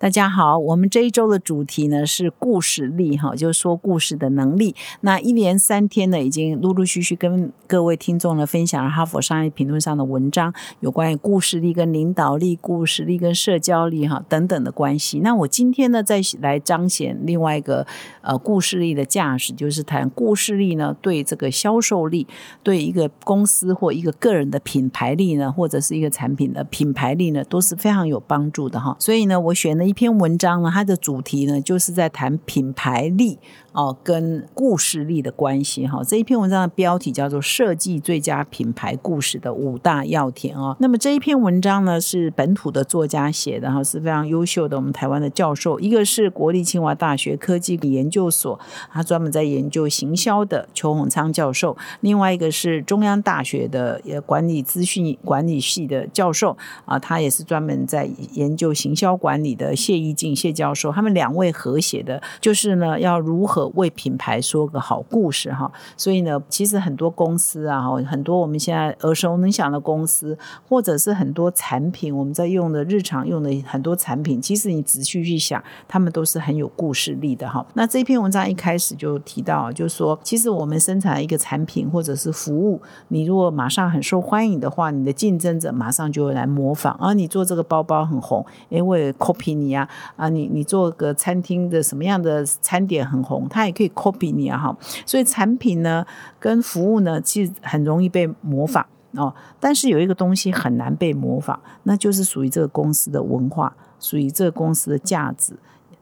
[0.00, 4.74] 大家好，我们这一周的主题呢是故事力哈，就是说故事的能力。
[5.02, 15.20] 那一连三天呢，已经陆陆续续跟各位听众呢分享了哈佛商业评论上的文章，有关于故事力跟领导力、故事力跟社交力哈等等的关系。
[15.20, 17.86] 那我今天呢，再来彰显另外一个
[18.22, 22.26] 呃故事力的价值，就是谈故事力呢对这个销售力、
[22.62, 28.96] 对一个公司或一个个人的品牌力呢，或者是一个产品的品牌力呢，都是非常有帮助的哈。
[28.98, 29.89] 所以呢，我选了。
[29.90, 33.40] 一篇文章呢，它的主题呢，就是在谈品牌力。
[33.72, 40.76] 哦，跟故事力的关系哈，这一篇文章的标题叫做《设计最佳品牌故事的五大要点》哦。
[40.80, 48.58] 那么这一篇文章呢，是本土的作家写的哈，是非常优秀的我们台湾的教授，一个是国立清华大学科技研究所，
[48.90, 60.92] 他专门在研究行销的邱洪昌教授；另外一个是中央大学的管理资讯管理系的教授啊，他也是专门在研究行销管理的谢义静谢教授。
[60.92, 63.70] 他们两位合写的，就是呢要如何。
[63.76, 70.36] 为品牌说个好故事哈，所以呢，其实很多公司啊，很多我们现在耳熟能详的公司，
[70.68, 77.64] 或者是很多产品，我们在用的日常用的很多产品，其实你仔细去想，他们都是很有故事力的哈。
[77.74, 87.14] 那这篇文章一开始就提到，就是说，其实我们生产一个产品或者是服务，你如果马上很受欢迎的话，你的竞争者马上就会来模仿啊。
[87.14, 93.48] 你做这个包包很红，因为 copy 你啊啊，你你做个餐厅的什么样的餐点很红。
[93.48, 96.04] 他也可以 copy 你啊，哈，所以产品呢
[96.38, 99.34] 跟服务呢，其实很容易被模仿哦。
[99.58, 105.54] 但是有一个东西很难被模仿，那就是属于这个公司的文化，属于这个公司的价值。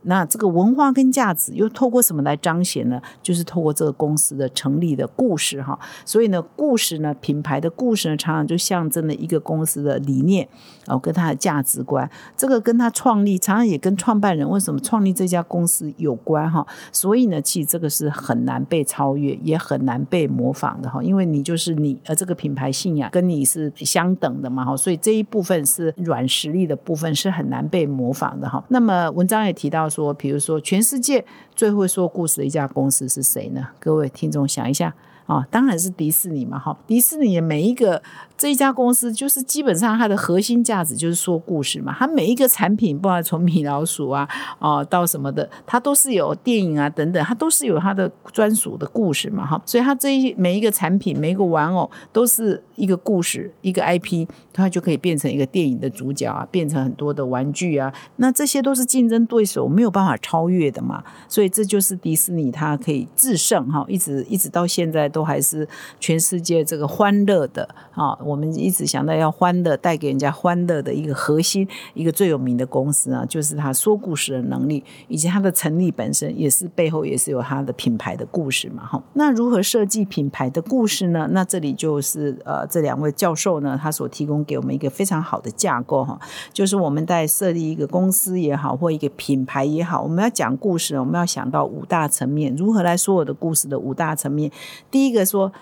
[0.02, 3.00] 那这个文化跟价值又透过什么来彰显呢？
[3.22, 5.78] 就是透过这个公司的成立的故事哈。
[6.04, 10.48] 所以呢，故事呢，品牌的故事呢，常常就象征了一个公司的理念
[10.86, 12.08] 哦，跟它的价值观。
[12.36, 16.64] 这个跟他创立，常常也跟创办人为什么创立这家公司有关哈。
[16.92, 21.02] 所以呢，其实这个是很难被超越，也很难被模仿的哈。
[21.02, 24.76] 因为你就是你，呃这个品牌信仰跟你是相等的嘛哈。
[24.76, 28.62] 所以这一部分是软实力的部分，是很难被模仿的哈。
[28.68, 29.87] 那么文章也提到。
[29.88, 33.68] 说，比如说，全世界最会说故事的一家公司是谁呢？
[33.78, 34.94] 各位听众想一下
[35.28, 38.02] 啊，当然是迪士尼嘛，哈，迪士尼的每一个。
[38.36, 44.28] 这一家公司就是基本上它的核心价值就是说故事嘛，它每一个产品，不管从米老鼠啊
[44.60, 65.66] 啊到什么的，它都是有电影啊等等，它都是有它的专属的故事嘛哈，所以它这一每一个产品每一个玩偶都是一个故事一个 IP，它就可以变成一个电影的主角啊，变成很多的玩具啊，那这些都是竞争对手没有办法超越的嘛，所以这就是迪士尼它可以制胜哈，一直一直到现在都都还是
[65.98, 68.16] 全世界这个欢乐的啊。
[68.24, 79.02] 我们一直想到要欢乐，带给人家欢乐的一个核心，一个最有名的公司啊，就是他说故事的能力，以及它的成立本身也是背后也是有它的品牌的故事嘛，哈。
[79.14, 81.28] 那如何设计品牌的故事呢？
[81.32, 86.16] 那这里就是呃，这两位教授呢，他所提供给我们一个非常好的架构哈，
[86.52, 94.50] 就是我们在设立一个公司也好，或一个品牌也好，我们要讲故事，我们要想到五大层面，如何来说我的故事的五大层面。
[94.90, 95.52] 第一一个说。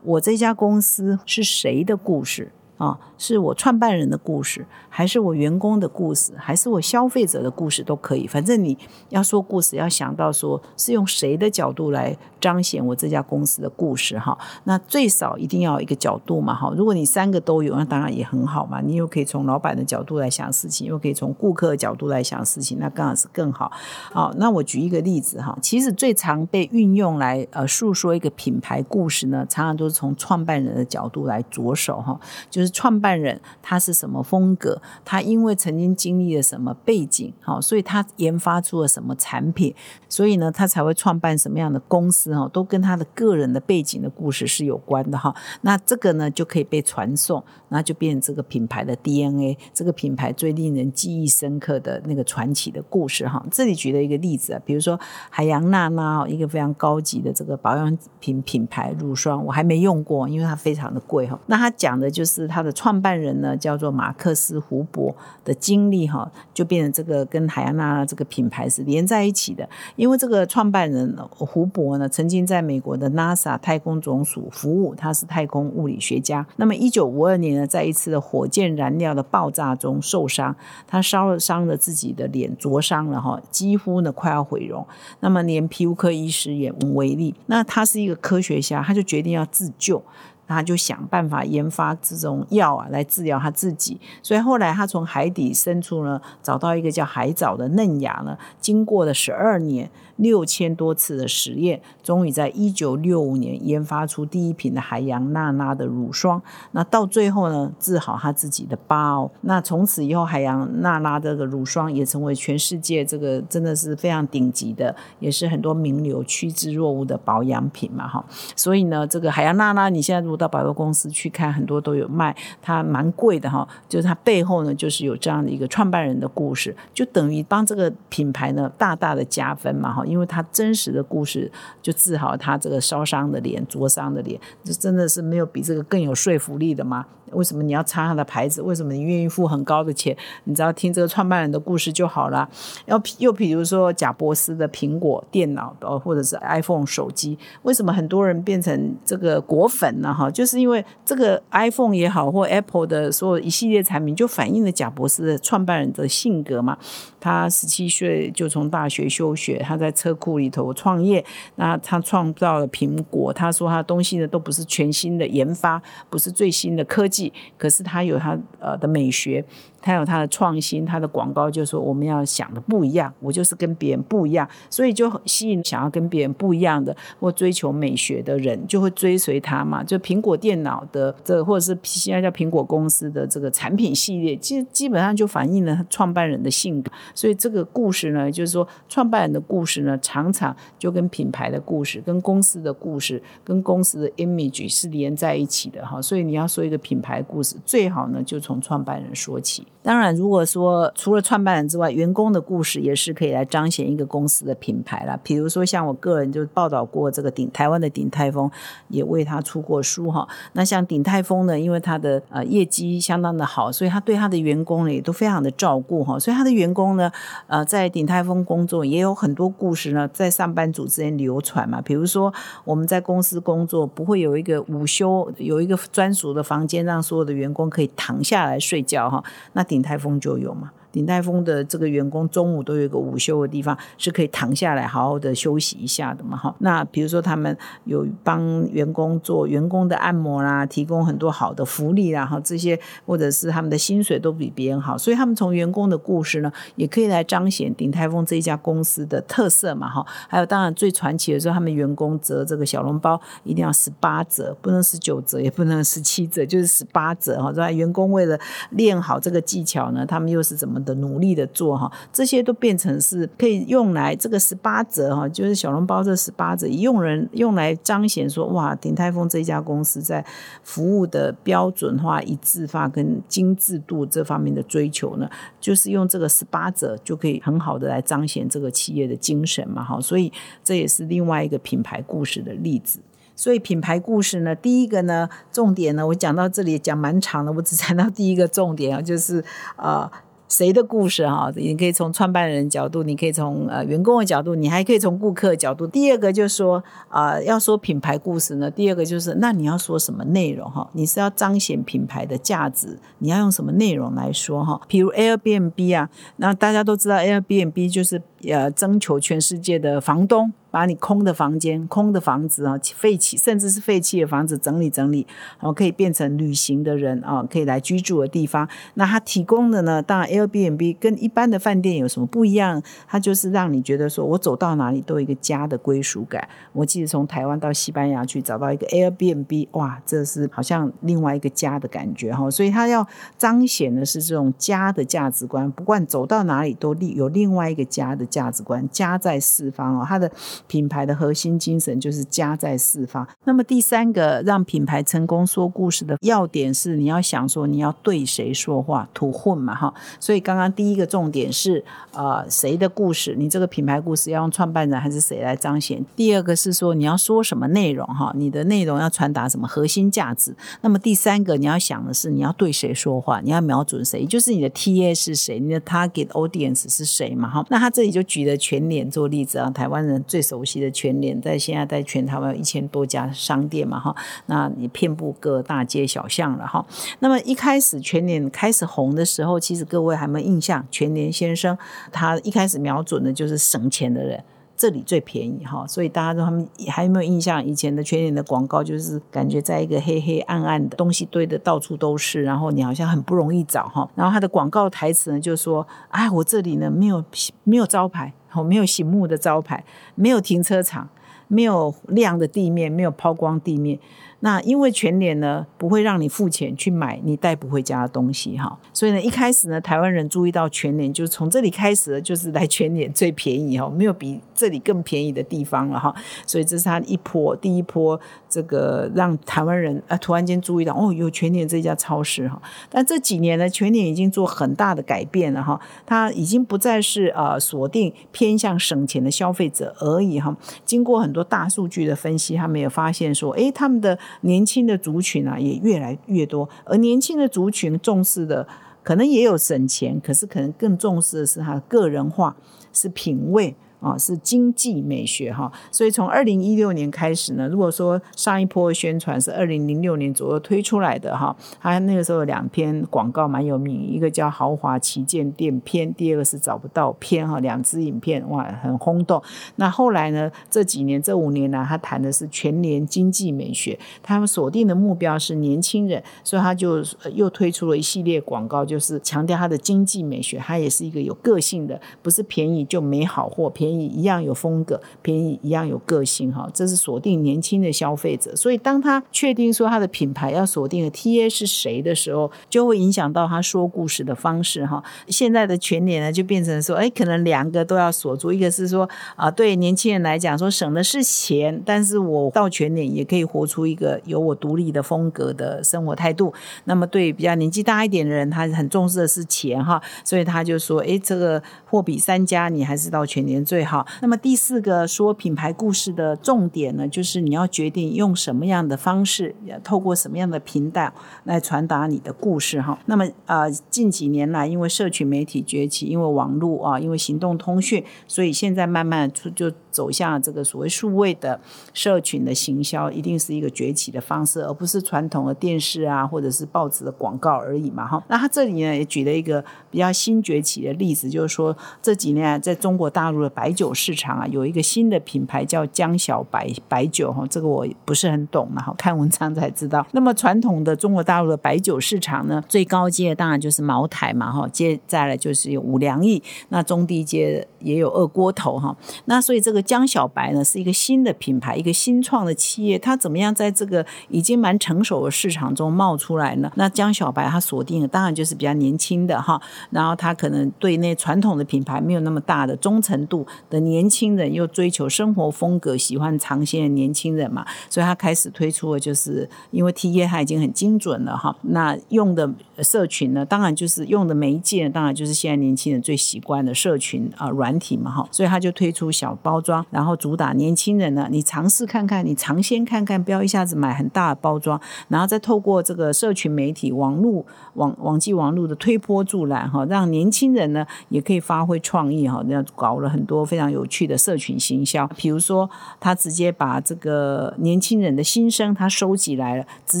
[0.02, 2.98] 我这家公司是谁的故事啊？
[3.18, 8.26] 是我创办人的故事，还是我员工的故事，还是我消费者的故事都可以。
[8.26, 8.78] 反正你
[9.10, 14.38] 要说故事，要想到说是用谁的角度来彰显我这家公司的故事哈。
[14.64, 16.72] 那最少一定要一个角度嘛哈。
[16.76, 18.80] 如果你三个都有，那当然也很好嘛。
[18.80, 23.72] 你又可以从老板的角度来想事情，又可以从顾客的角度来想事情，那当然是更好。
[24.12, 25.58] 好，那我举一个例子哈。
[25.60, 32.18] 其实最常被运用来呃诉说一个品牌故事呢，常常都是从创办人的角度来着手哈，
[32.48, 33.18] 就是创办。
[33.18, 34.80] 人他是什么风格？
[35.04, 39.74] 他因为曾经经历了什么背景，好，所以他研发出了什么产品，
[40.08, 45.34] 所以呢，他才会创办什么样的公司哈，都跟他的个人的背景的故事是有关的哈。
[45.62, 53.44] 那这个呢，就可以被传送，那就变成这个品牌的 DNA，这个品牌最令人记忆深刻的那个传奇的故事哈。
[53.50, 54.98] 这里举了一个例子啊，比如说
[55.30, 61.38] 海洋娜娜，一个非常高级的这个保养品品牌乳霜，我还没用过，因为它非常的贵哈。
[61.46, 65.14] 那它讲的就是他的创办人呢叫做马克思胡伯
[65.44, 69.68] 的经历哈，就变成这个跟海安娜这个品牌是连在一起的。
[69.94, 76.44] 因为这个创办人胡伯呢，曾经在美国的 NASA 太空总署服务，他是太空物理学家。
[76.56, 80.56] 那么一九五二年呢，在一次的火箭燃料的爆炸中受伤，
[80.88, 84.84] 他烧了伤了自己的脸，灼伤了哈，几乎呢快要毁容。
[85.20, 87.36] 那么连皮肤科医师也无为力。
[87.46, 90.02] 那他是一个科学家，他就决定要自救。
[90.48, 94.00] 他就想办法研发这种药啊，来治疗他自己。
[94.22, 99.90] 所以后来他从海底深处呢，找到一个叫海藻的嫩芽呢，经过了十二年。
[100.18, 106.40] 六千多次的实验，终于在一九六五年研发出第一瓶的海洋娜娜的乳霜。
[106.70, 109.08] 那到最后呢，治好他自己的疤。
[109.40, 118.24] 那从此以后，海洋娜娜这个乳霜也成为全世界这个真的是非常顶级的，也是很多名流趋之若鹜的保养品嘛，哈。
[118.54, 123.66] 所以呢，这个海洋娜娜，你现在如果到百货公司去看，很多都有卖，它蛮贵的哈。
[123.88, 130.04] 就是它背后呢，就是有这样的一个创办人的故事，就等于帮这个品牌呢大大的加分嘛，哈。
[130.08, 131.50] 因为他真实的故事
[131.82, 137.06] 就治好他这个烧伤的脸、灼伤的脸，这真的是没有比这个更有说服力的吗？
[137.32, 138.62] 为什么你要插他的牌子？
[138.62, 140.16] 为什么你愿意付很高的钱？
[140.44, 142.48] 你只要听这个创办人的故事就好了。
[142.86, 150.12] 要又比如说贾伯斯的苹果电脑的，或者是 iPhone 手机，为什么很多人变成这个果粉呢？
[150.12, 156.76] 哈，就是因为这个 iPhone 也好，或 Apple 的所有一系列产品，就反映了贾伯斯的创办人的性格嘛。
[157.20, 161.24] 他十七岁就从大学休学，他在车库里头创业。
[161.56, 167.17] 那他创造了苹果，他说他东西呢都不是全新的研发，不是最新的科技。
[167.56, 169.44] 可是他有他呃的美学。
[169.80, 179.82] 他有他的创新，他的广告就是说我们要想的不一样，我就是跟别人不一样，所以就吸引想要跟别人不一样的或追求美学的人就会追随他嘛。
[179.84, 186.90] 就苹果电脑的这或者是现在叫苹果公司的这个产品系列，其实基本上就反映了创办人的性格。
[187.14, 196.02] 所以这个故事呢，就是说创办人的故事呢，常常就跟品牌的故事、跟公司的故事、跟公司的 image 是连在一起的哈。
[196.02, 199.66] 所以你要说一个品牌故事，最好呢就从创办人说起。
[199.88, 205.18] 当然，如果说除了创办人之外，员工的故事也是可以来彰显一个公司的品牌啦。
[205.22, 208.50] 比如说，像我个人就报道过这个鼎台湾的鼎泰丰，
[208.88, 210.28] 也为他出过书哈。
[210.52, 216.18] 那像鼎泰丰呢，因为他的呃业绩相当的好，所以他对他的员工呢也都非常的照顾哈。
[216.18, 217.10] 所以他的员工呢，
[217.46, 221.80] 呃，在鼎泰丰工作也有很多故事呢，在上班族之间流传嘛。
[221.80, 222.30] 比如说，
[222.66, 229.24] 我们在公司工作不会有一个午休有一个专属的房间，让所有的员工可以躺下来睡觉哈。
[229.54, 230.72] 那台风就有嘛。
[230.98, 236.52] 鼎泰丰的这个员工中午都有一个午休的地方，是可以躺下来好好的休息一下的嘛，哈。
[236.58, 250.04] 那比如说他们有帮员工做员工的按摩啦，提供很多好的福利啦，哈，这些或者是他们的薪水都比别人好，所以他们从员工的故事呢，也可以来彰显鼎泰丰这一家公司的特色嘛，哈。
[250.28, 257.70] 还有当然最传奇的是他们员工折这个小笼包一定要十八折，不能十九折，也不能十七折，就是十八折哈。
[257.70, 258.36] 员工为了
[258.70, 260.82] 练好这个技巧呢，他们又是怎么？
[260.88, 270.24] 的努力的做哈，这些都变成是可以用来这个十八折哈，就是小笼包这十八折，用人用来彰显说哇，鼎泰丰这一家公司在
[270.62, 275.28] 服务的标准化、一致化跟精致度这方面的追求呢，
[275.60, 280.32] 就是用这个十八折就可以很好的来彰显这个企业的精神嘛哈，所以
[280.64, 283.00] 这也是另外一个品牌故事的例子。
[283.36, 289.44] 所以品牌故事呢，第一个呢重点呢，我讲到这里讲蛮长的，我只谈到第一个重点啊，就是
[289.76, 290.10] 啊。
[290.48, 291.52] 谁的故事哈？
[291.54, 295.86] 你可以从创办人角度，你可以从呃员工的角度，你还可以从顾客角度。
[295.86, 300.88] 第二个就是说啊，要说品牌故事呢，第二个就是那你要说什么内容哈？
[300.94, 304.80] 你是要彰显品牌的价值，你要用什么内容来说哈？
[304.88, 310.52] 比如 Airbnb 啊，那大家都知道 Airbnb 就是呃征求全世界的房东。
[310.70, 315.26] 把你空的房间、空的房子啊，废弃甚至是废弃的房子整理整理，
[315.58, 318.68] 然后可以变成旅行的人啊，可以来居住的地方。
[318.92, 322.82] 那他提供的呢，当然 Airbnb 跟一般的饭店有什么不一样？
[323.06, 326.46] 它就是让你觉得说我走到哪里都有一个家的归属感。
[326.74, 332.50] 我记得从台湾到西班牙去找到一个 Airbnb，哇，这是好像另外一个家的感觉哈。
[332.50, 333.06] 所以它要
[333.38, 340.04] 彰显的是这种家的价值观，不管走到哪里都另有另外一个家的价值观，家在四方哦。
[340.06, 340.30] 它的
[340.66, 343.26] 品牌的核心精神就是家在四方。
[343.44, 349.92] 那么第三个让品牌成功说故事的要点是，你要想说你要对谁说话，土混嘛哈。
[350.20, 356.04] 所以刚刚第一个重点是呃谁的故事，你这个品牌故事要用创办人还是谁来彰显？
[356.14, 360.54] 第二个是说你要说什么内容哈，你的内容要传达什么核心价值？
[360.80, 367.64] 那么第三个你要想的是你要对谁说话，你要瞄准谁，就是你的 T A 是谁，你的 Target Audience 是谁嘛哈？
[367.70, 374.12] 那他这里就就举了全联做例子啊，台湾人最熟悉的全联，在现在在全台湾有一千多家商店嘛哈，
[374.46, 376.84] 那你遍布各大街小巷了哈。
[377.20, 381.78] 那么一开始全联开始红的时候，其实各位还没印象，全联先生
[382.10, 384.42] 他一开始瞄准的就是省钱的人。
[384.78, 387.62] 这里最便宜哈，所以大家都他们还有没有印象？
[387.62, 394.08] 以前的全年的广告就是感觉在一个黑黑暗暗的东西堆的到处都是，然后你好像很不容易找哈。
[394.14, 397.24] 然后他的广告台词呢，就说：“哎，我这里呢没有
[397.64, 398.32] 没有招牌，
[398.64, 401.08] 没有醒目的招牌，没有停车场，
[401.48, 403.98] 没有亮的地面，没有抛光地面。”
[404.40, 416.14] 那因为全联呢不会让你付钱去买你带不回家的东西哈，所以呢一开始呢台湾人注意到全联就是从这里开始就是来全联最便宜哈，没有比这里更便宜的地方了哈，
[416.46, 434.16] 所以这是他一波第一波这个让台湾人啊突然间注意到哦有全联这家超市哈，但这几年呢全联已经做很大的改变了哈，它已经不再是呃锁定偏向省钱的消费者而已哈，经过很多大数据的分析，他们也发现说哎他们的。
[434.42, 438.66] 年轻的族群啊，也越来越多，而年轻的族群重视的
[439.02, 442.56] 可能也有省钱，可是可能更重视的是他个人化，
[442.92, 443.74] 是品味。
[444.00, 459.42] 啊，是经济美学哈，所以从二零一六年开始呢，如果说上一波宣传是二零零六年左右推出来的哈，它那个时候有两篇广告蛮有名，一个叫豪华旗舰店篇，第二个是找不到篇哈，两支影片哇很轰动。
[459.76, 467.02] 那后来呢，这几年这五年呢，他谈的是全年经济美学，他们锁定的目标是年轻人，所以他就
[467.34, 473.87] 又推出了一系列广告，就是强调他的经济美学，它也是一个有个性的，不是便宜就没好货便。
[473.88, 478.54] 便宜一样有风格，便宜一样有个性哈，这是锁定年轻的消费者。
[478.54, 485.02] 所以当他确定说他的品牌要锁定的 TA 是谁的时候，就会影响到他说故事的方式哈。
[485.28, 496.52] 现在的全年呢，就变成说，哎，可能两个都要锁住，一个是说啊，对年轻人来讲说省的是钱，但是我到全年也可以活出一个有我独立的风格的生活态度。
[496.84, 503.77] 那么对比较年纪大一点的人，他很重视的是钱哈，所以他就说，哎，这个货比三家，你还是到全年最。
[503.78, 504.04] 对好。
[504.20, 509.54] 那么第四个说品牌故事的重点呢，就是你要决定用什么样的方式，
[509.84, 511.12] 透过什么样的频道
[511.44, 512.98] 来传达你的故事哈。
[513.06, 521.58] 那么呃，近几年来，因为社群媒体崛起，因为网络啊，因为行动通讯，所以现在慢慢出就走向这个所谓数位的
[521.94, 528.22] 社群的行销，一定是一个崛起的方式，而不是传统的电视啊或者是报纸的广告而已嘛哈。
[528.28, 533.72] 那他这里呢也举了一个比较新崛起的例子，就是说这几年在中国大陆的白。
[533.78, 540.04] 酒市场啊，有一个新的品牌叫江小白白酒哈，这个我不是很懂嘛，哈，看文章才知道。
[540.10, 548.96] 那么传统的中国大陆的白酒市场呢，最高阶当然就是茅台嘛，哈，接再来就是有五粮液，那中低阶也有二锅头哈。
[549.26, 556.70] 那所以这个江小白呢，是一个新的品牌，一个新创的企业，它怎么样在这个已经蛮成熟的市场中冒出来呢？
[556.74, 559.58] 那江小白它锁定的当然就是比较年轻的哈，
[559.90, 563.46] 然后它可能对那传统的品牌没有那么大的忠诚度。
[563.70, 587.44] 的年轻人又追求生活风格，喜欢尝鲜的年轻人嘛，所以他开始推出的就是因为 T A 它已经很精准了哈，那用的社群呢，当然就是用的媒介，当然就是现在年轻人最习惯的社群啊软体嘛哈，所以他就推出小包装，然后主打年轻人呢，你尝试看看，你尝鲜看看，不要一下子买很大的包装，然后再透过这个社群媒体、网络
[587.74, 593.58] 网网际网络的推波助澜哈，让年轻人呢也可以发挥创意哈，那搞了很多非。
[593.58, 600.00] 非常有趣的社群行销，比如说他直接把这个年轻人的心声他收集来了，直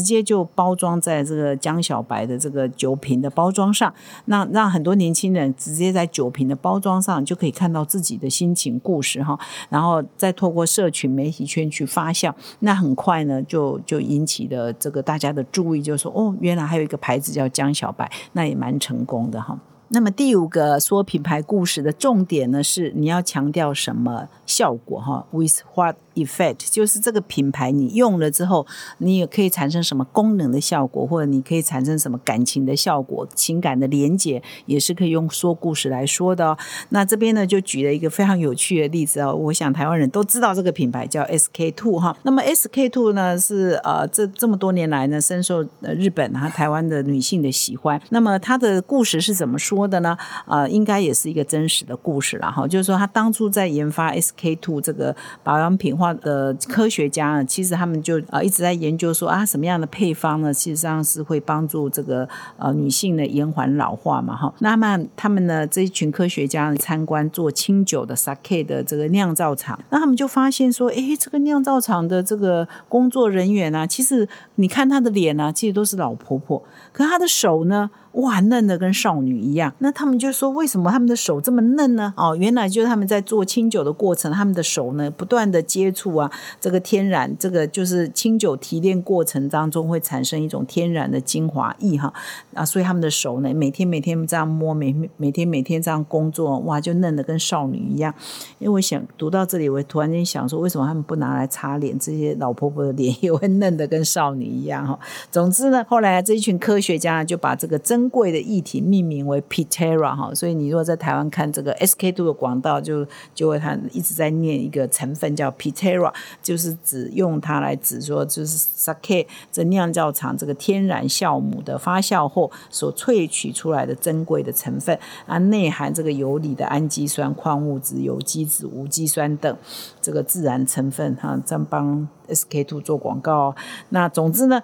[0.00, 3.92] 接就包装在这个江小白的这个酒瓶的包装上，
[4.26, 9.36] 那让很多年轻人直接在酒瓶的包装上就可以看到自己的心情故事哈，
[9.68, 19.58] 然后再透过社群媒体圈去发酵，那很快呢就就引起了这个大家的注意，就说哦，原来还有一个牌子叫江小白，那也蛮成功的哈。
[19.90, 28.66] 那么第五个说品牌故事的重点呢，是你要强调什么效果哈？With what effect，就是这个品牌你用了之后，
[28.98, 36.58] 你也可以产生什么功能的效果，或者你可以产生什么感情的效果，情感的连接也是可以用说故事来说的哦。
[36.90, 42.16] 那这边呢就举了一个非常有趣的例子哦，我想台湾人都知道这个品牌叫 SK two 哈。
[42.22, 48.00] 那么 SK two 呢是呃这这么多年来呢深受日本和台湾的女性的喜欢。
[48.10, 50.16] 那么它的故事是怎么说的呢？
[50.46, 64.52] 呃，应该也是一个真实的故事了哈，就是说他当初在研发 SK two 这个保养品化的科学家呢，其实他们就啊一直在研究说啊什么样的配方呢，其实上是会帮助这个呃女性的延缓老化嘛哈。
[64.60, 76.62] 那么他们呢这一群科学家呢参观做清酒的 sake 的这个酿造厂，那他们就发现说，哎，这个酿造厂的这个工作人员啊，其实你看他的脸啊，其实都是老婆婆，
[76.92, 77.90] 可他的手呢？
[78.18, 79.72] 哇，嫩的跟少女一样。
[79.78, 82.12] 那他们就说，为什么他们的手这么嫩呢？
[82.16, 92.12] 哦，原来就是他们在做清酒的过程，他们的手呢不断的接触啊，这个天然，这个就是清酒提炼过程当中会产生一种天然的精华液哈
[92.54, 98.12] 啊，所以他们的手呢，每天每天这样摸，每每天每天这样工作，哇，就嫩的跟少女一样。
[98.58, 101.96] 因为我想读到这里，我突然间想说，为什么他们不拿来擦脸？
[101.98, 104.98] 这些老婆婆的脸也会嫩的跟少女一样哈。
[105.30, 116.12] 总之呢，后来这一群科学家就把这个真贵的液体命名为 Pitera 哈，所以你如果在台湾看这个 SK two 的广告，就就会他一直在念一个成分叫 Pitera，
[116.42, 129.56] 就是指用它来指说就是 Sake 这酿造厂这个天然酵母的发酵后所萃取出来的珍贵的成分啊，内含这个游离的氨基酸、矿物质、有机质、无机酸等
[130.00, 133.54] 这个自然成分哈，这样帮 SK two 做广告。
[133.90, 134.62] 那总之呢。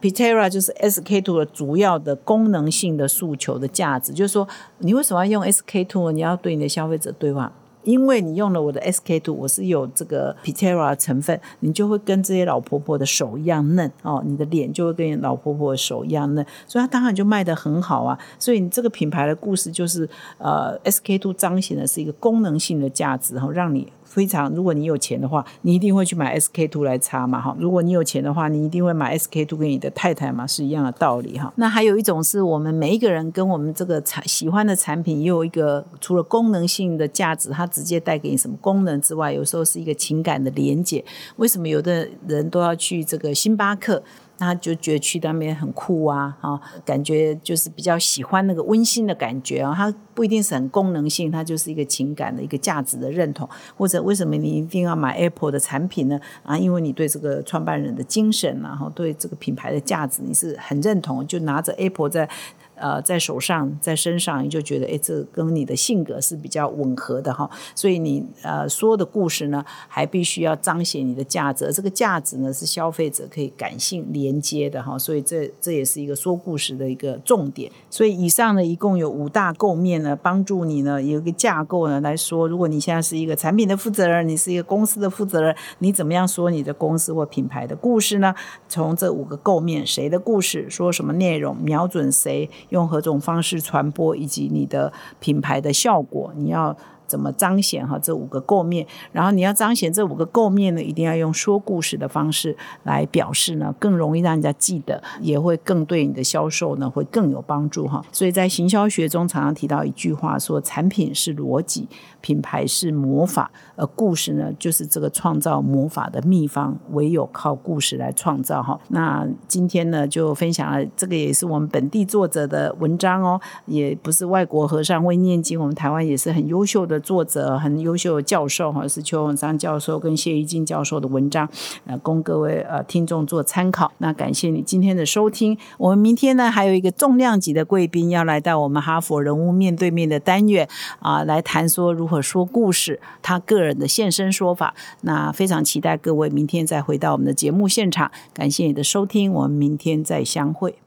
[0.00, 4.46] Pitera 就是 SK two 的主要的功能性的诉求的价值，就是说，
[4.78, 6.12] 你为什么要用 SK two？
[6.12, 18.18] 你要对你的消费者对话，因为你用了我的 SK two，我是有这个 Pitera 成分，你就会跟这些老婆婆的手一样嫩哦，你的脸就会跟老婆婆的手一样嫩，所以它当然就卖得很好啊。
[18.38, 23.92] 所以你这个品牌的故事就是，呃，SK two 彰显的是一个功能性的价值，哈，让你。
[24.16, 27.54] 非常，如果你有钱的话，你一定会去买 SK two 来擦嘛，哈。
[27.60, 31.52] 如果你有钱的话，你一定会买 SK two 给你的太太嘛，是一样的道理哈。
[31.56, 41.04] 那还有一种是我们每一个人跟我们这个产喜欢的产品，也有一个除了功能性的价值，它直接带给你什么功能之外，有时候是一个情感的连接。
[41.36, 44.02] 为什么有的人都要去这个星巴克？
[44.38, 49.72] 他就觉得去那边很酷啊，哈，感觉就是比较喜欢那个温馨的感觉啊。
[49.76, 53.48] 它不一定是很功能性，它就是一个情感的一个价值的认同。
[53.76, 56.20] 或者为什么你一定要买 Apple 的产品呢？
[56.42, 62.28] 啊，因为你对这个创办人的精神，然后对这个品牌的价值你是很认同，就拿着 Apple 在。
[62.76, 67.48] 呃，在手上，在身上，你就觉得，哎，这跟你的性格是比较吻合的哈。
[67.74, 74.98] 所以你呃说的故事呢，还必须要彰显你的价值，这个价值呢是消费者可以感性连接的哈。
[74.98, 77.70] 所以这这也是一个说故事的一个重点。
[77.88, 88.34] 所以以上呢，一共有五大构面呢，帮助你呢有一个架构呢来说，如果你现在是一个产品的负责人，你是一个公司的负责人，你怎么样说你的公司或品牌的故事呢？
[88.68, 92.50] 从这五个构面，谁的故事，说什么内容，瞄准谁。
[92.70, 96.76] 用何种方式传播，以及你的品牌的效果，你要。
[97.06, 98.86] 怎么彰显哈这五个构面？
[99.12, 108.04] 然后你要彰显这五个构面呢，一定要用说故事的方式来表示呢，更容易让人家记得，也会更对你的销售呢会更有帮助哈。
[108.12, 111.88] 所以在行销学中常常提到一句话，说产品是逻辑，
[112.20, 118.78] 品牌是魔法，而故事呢就是这个创造魔法的秘方，唯有靠故事来创造哈。
[118.88, 126.95] 那今天呢就分享了这个也是我们本地作者的文章哦，也不是外国和尚会念经，我们台湾也是很优秀的。
[127.00, 131.48] 作者很优秀的教授哈，是邱永章教授跟谢玉金教授的文章，
[131.86, 133.92] 呃，供各位呃听众做参考。
[133.98, 135.56] 那感谢你今天的收听。
[135.78, 140.68] 我们明天呢还有一个重量级的贵宾要来到我们哈佛人物面对面的单元
[141.00, 144.74] 啊，来谈说如何说故事，他个人的现身说法。
[145.02, 148.10] 那非常期待各位明天再回到我们的节目现场。
[148.32, 150.85] 感谢你的收听，我们明天再相会。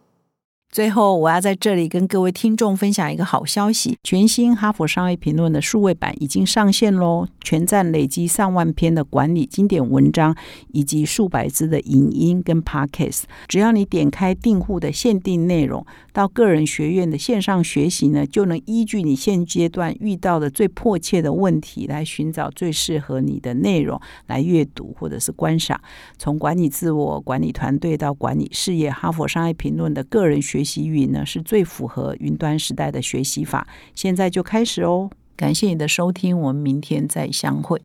[0.71, 7.27] 最后，我要在这里跟各位听众分享一个好消息：全新《哈佛商业评论》的数位版已经上线喽！
[7.41, 10.35] 全站累积上万篇的管理经典文章，
[10.71, 13.23] 以及数百支的影音跟 podcast。
[13.47, 25.81] 只要你点开订户的限定内容，到个人学院的线上学习呢，就能依据你现阶段遇到的最迫切的问题，来寻找最适合你的内容来阅读或者是观赏。
[26.19, 30.58] 从管理自我、管理团队到管理事业，《哈佛商业评论》的个人学。
[30.59, 35.09] 学习云呢是最符合云端时代的学习法，现在就开始哦！
[35.37, 37.81] 感谢你的收听，我们明天再相会。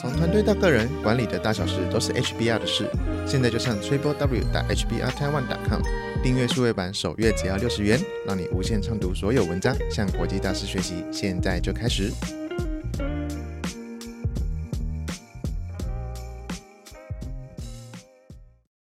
[0.00, 2.88] 从团队到个人，管理的大小事都是 HBR 的事。
[3.26, 5.82] 现在就上 triple w 打 HBR Taiwan com
[6.22, 11.04] 订阅数位版，首月只要六十元，让你无限畅读所有文章，向国际大师学习。
[11.10, 12.12] 现在就开始。